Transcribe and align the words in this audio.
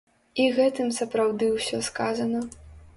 І 0.43 0.47
гэтым 0.57 0.87
сапраўды 1.01 1.53
ўсё 1.59 1.77
сказана. 1.93 2.47